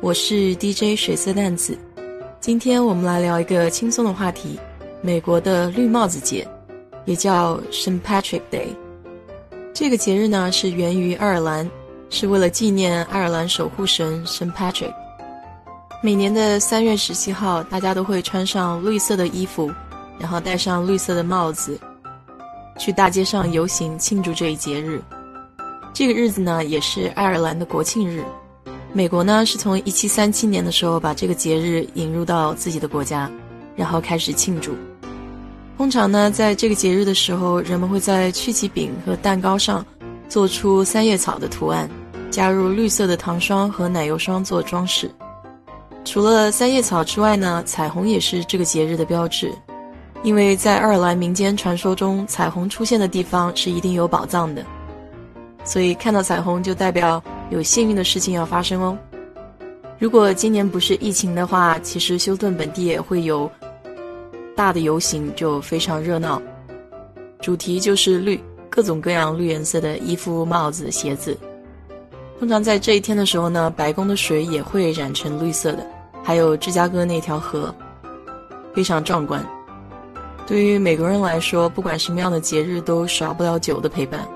[0.00, 1.76] 我是 DJ 水色淡子，
[2.40, 4.58] 今天我们来聊一个轻松的话题——
[5.02, 6.46] 美国的绿帽子节，
[7.04, 8.00] 也叫 St.
[8.02, 8.68] Patrick Day。
[9.74, 11.68] 这个节日呢是源于爱尔兰，
[12.10, 14.52] 是为了纪念爱尔兰守护神 St.
[14.52, 14.94] Patrick。
[16.00, 19.68] 每年的三月十七号，大家都会穿上绿色的衣服，
[20.16, 21.78] 然后戴上绿色的帽子，
[22.78, 25.02] 去大街上游行庆祝这一节日。
[25.92, 28.22] 这个日子呢也是爱尔兰的国庆日。
[28.98, 33.30] 美国呢是从一七三七年的时候把这个节日引入到自己的国家，
[33.76, 34.74] 然后开始庆祝。
[35.76, 39.86] 通常呢，在这个节日的时候，人们会在曲奇饼和蛋糕上
[40.28, 41.88] 做出三叶草的图案，
[42.28, 45.08] 加入绿色的糖霜和奶油霜做装饰。
[46.04, 49.54] 除了三叶草之外呢，彩虹也是这个节日的标志，
[50.24, 54.66] 因为在爱尔兰民间传说中，彩虹出现的地方是一定有宝藏的，
[55.62, 57.22] 所以看到彩虹就代表。
[57.50, 58.96] 有幸运的事情要发生哦！
[59.98, 63.50] 如果今年不是疫情的话，其实休顿本地也会有
[64.54, 66.40] 大的游行，就非常热闹。
[67.40, 71.36] 主题就是绿，各种各样绿颜色的衣服、帽子、鞋子。
[72.38, 75.86] 通常在这一天的时候呢，白宫的水也会染成绿色的，
[76.22, 77.74] 还有芝加哥那条河，
[78.74, 79.44] 非常壮观。
[80.46, 84.28] 对于美国人来说，不管什么样的节日，都少不了酒的陪伴。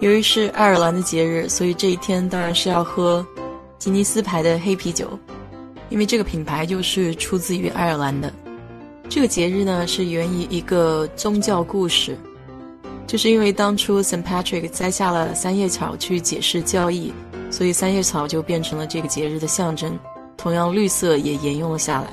[0.00, 3.24] 由于是爱尔兰的节日，所以这一天当然是要喝
[3.78, 5.06] 吉尼斯牌的黑啤酒，
[5.90, 8.32] 因为这个品牌就是出自于爱尔兰的。
[9.10, 12.16] 这个节日呢是源于一个宗教故事，
[13.06, 17.12] 就是因为当初 Saint Patrick 摘下了三叶草去解释教义，
[17.50, 19.98] 所以三叶草就变成了这个节日的象征。
[20.38, 22.08] 同样，绿色也沿用了下来。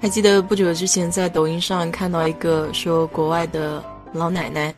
[0.00, 3.80] 还记得不久之前在抖音上看到一个说国外的
[4.12, 4.74] 老奶奶。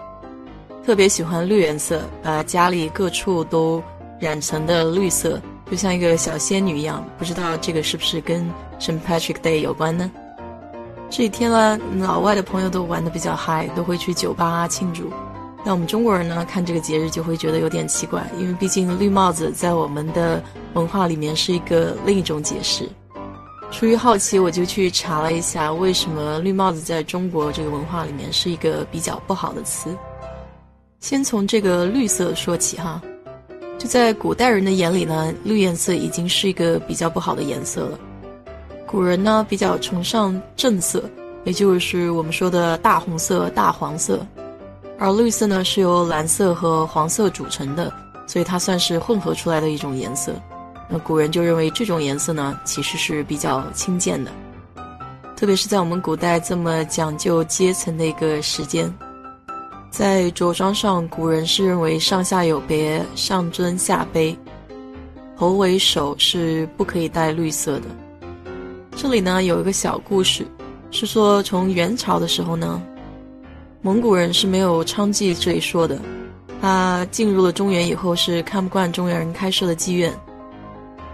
[0.87, 3.83] 特别喜欢绿颜色，把家里各处都
[4.21, 5.41] 染成的绿色，
[5.71, 7.03] 就像一个小仙女一样。
[7.17, 8.47] 不知道这个是不是跟
[8.79, 10.11] s t Patrick Day 有关呢？
[11.09, 15.11] 这几天呢，老外的朋友都玩的比较嗨，都会去酒吧庆祝。
[15.65, 20.43] 那我们中国人呢，看这个节日就会觉得有点奇怪，因为毕竟绿帽子在我们的
[20.75, 22.87] 文化里面是一个另一种解释。
[23.71, 29.97] 出于好奇，我就去查了一下，为什么绿帽子在中国这个文化里面是一个比较不好的词。
[31.05, 32.99] 先从这个绿色说起哈，
[33.77, 37.99] 就在古代人的眼里呢，绿颜色已经是一个比较不好的颜色了。
[38.87, 41.05] 古人呢比较崇尚正色，
[41.45, 44.27] 也就是我们说的大红色、大黄色，
[44.99, 47.93] 而绿色呢是由蓝色和黄色组成的，
[48.27, 50.33] 所以它算是混合出来的一种颜色。
[50.89, 54.31] 那古人就认为这种颜色呢其实是比较轻贱的，
[55.37, 58.91] 特别是在我们古代这么讲究阶层的一个时间。
[59.97, 64.37] 在着装上，古人是认为上下有别，上尊下卑，
[65.39, 67.85] 头为首是不可以带绿色的。
[68.97, 70.45] 这里呢有一个小故事，
[70.91, 72.83] 是说从元朝的时候呢，
[73.83, 75.97] 蒙古人是没有娼妓这一说的，
[76.61, 80.13] 他进入了中原以后是看不惯中原人开设的妓院，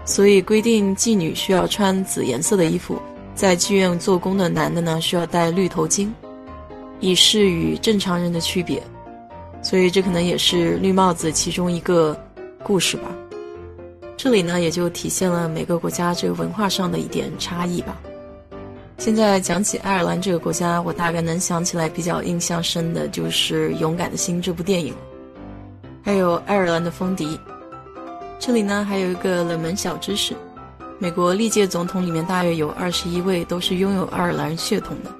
[0.05, 2.99] 所以规定妓女需要穿紫颜色的衣服，
[3.35, 6.09] 在妓院做工的男的呢需要戴绿头巾。
[7.01, 8.81] 以示与正常人的区别，
[9.61, 12.17] 所以这可能也是绿帽子其中一个
[12.63, 13.11] 故事吧。
[14.15, 17.99] 这里呢，也就体现了每个国家这个文化上的一点差异吧。
[18.99, 24.93] 现在讲起爱尔兰这个国家，我大概能想起来比较印象深的就是《勇敢的心》这部电影，
[26.03, 27.39] 还有爱尔兰的风笛。
[28.37, 30.35] 这里呢，还有一个冷门小知识：
[30.99, 35.11] 美国历届总统里面大约有二十一位都是拥有爱尔兰血统的。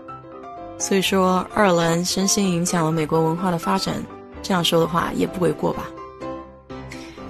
[0.81, 4.04] 所以说，爱尔兰深深影响了美国文化的发展，
[4.42, 5.88] 这样说的话也不为过吧？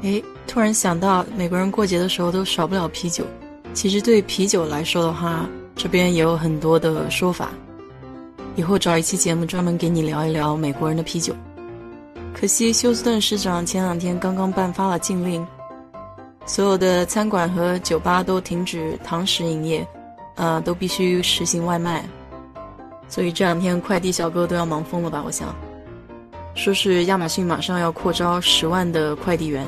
[0.04, 3.26] 哎，突然想到，美国人过节的时候都少不了啤酒。
[3.74, 5.46] 其实对啤酒来说的话，
[5.76, 7.50] 这边也有很多的说法。
[8.56, 11.36] 以后找一期节目专门给你聊一聊美国人的啤酒。
[12.34, 15.46] 可惜休斯顿市长前两天刚刚颁发了禁令，
[16.46, 19.86] 所有的餐馆和酒吧都停止堂食营业，
[20.36, 22.06] 呃，都必须实行外卖。
[23.12, 25.22] 所以这两天快递小哥都要忙疯了吧？
[25.26, 25.54] 我想，
[26.56, 29.68] 说是亚马逊马上要扩招十万的快递员。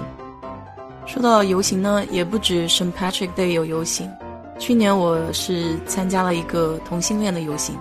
[1.05, 2.93] 说到游行呢，也不止 St.
[2.93, 4.09] Patrick Day 有游行，
[4.57, 7.75] 去年我是参加了一个同性恋的游行，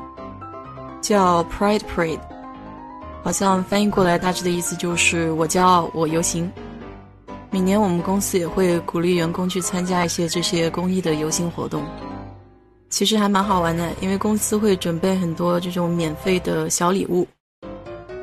[1.00, 2.18] 叫 Pride Parade，
[3.22, 6.50] 好像翻译过来大致的意思就是“我骄傲，我游行”。
[7.50, 11.84] 每年我们公司也会鼓励员工去参加一些这些公益的游行活动，
[12.92, 17.26] 其实还蛮好玩的，因为公司会准备很多这种免费的小礼物。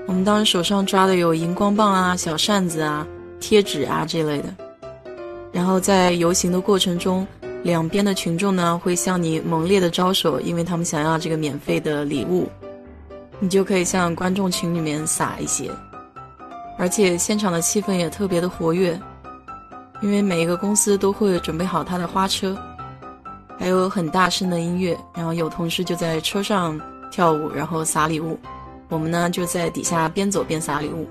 [0.05, 3.05] 我们当时手上抓的有荧光棒啊、小扇子啊、
[3.39, 4.55] 贴纸啊这类的，
[5.51, 7.27] 然后在游行的过程中，
[7.63, 12.47] 两边的群众呢会向你猛烈的招手，因为他们想要这个免费的礼物，
[13.39, 15.71] 你就可以向观众群里面撒一些，
[16.77, 18.99] 而且现场的气氛也特别的活跃，
[19.99, 22.55] 因为每一个公司都会准备好他的花车，
[23.59, 26.79] 还有很大声的音乐，然后有同事就在车上
[27.11, 28.39] 跳舞，然后撒礼物。
[28.87, 31.05] 我们呢就在底下边走边撒礼物。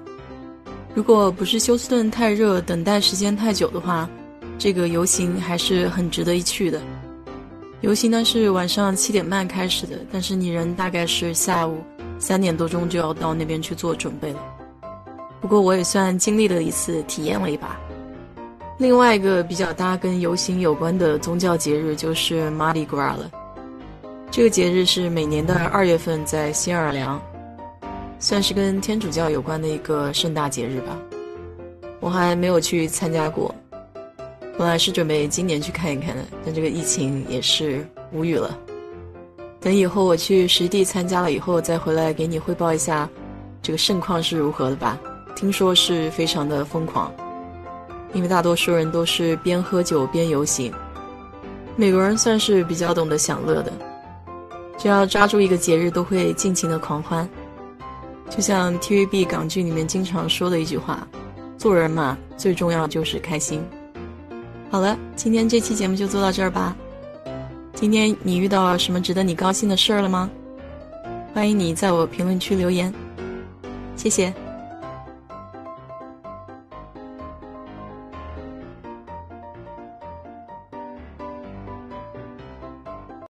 [0.94, 4.08] 如果不是休斯顿太热，等待时间太久的话，
[4.58, 6.80] 这个游行还是很值得一去的。
[7.82, 11.84] 游行呢是晚上七点半开始的，但是你人大概是下午
[12.18, 14.40] 三点多钟就要到那边去做准备了。
[15.40, 17.78] 不过我也算经历了一次，体验了一把。
[18.78, 23.30] 另外一个比较大跟游行有关的宗教节日就是 Mardi Gras 了。
[24.30, 27.20] 这个节日是每年的二月份在新奥尔良。
[28.20, 30.96] 算是跟天主教有关的一个盛大节日吧，
[32.00, 33.54] 我还没有去参加过。
[34.56, 38.58] 本来是准备今年去看一看的，但这个疫情也是无语了。
[39.60, 43.08] 等以后我去实地参加了以后，再回来给你汇报一下
[43.62, 44.98] 这个盛况是如何的吧。
[45.36, 47.12] 听说是非常的疯狂，
[48.12, 50.72] 因为大多数人都是边喝酒边游行。
[51.76, 53.72] 美国人算是比较懂得享乐的，
[54.76, 57.28] 只要抓住一个节日，都会尽情的狂欢。
[58.28, 61.06] 就像 TVB 港剧里面经常说的一句话
[61.56, 63.64] ：“做人嘛，最重要就是开心。”
[64.70, 66.76] 好了，今天这期节目就做到这儿吧。
[67.74, 70.28] 今天你遇到什么值得你高兴的事儿了吗？
[71.32, 72.92] 欢迎你在我评论区留言，
[73.94, 74.34] 谢谢。